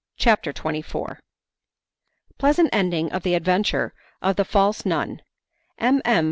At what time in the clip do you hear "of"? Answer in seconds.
3.11-3.21, 4.19-4.35